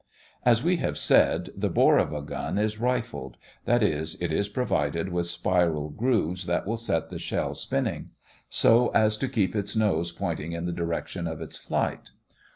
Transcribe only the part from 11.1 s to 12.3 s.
of its flight.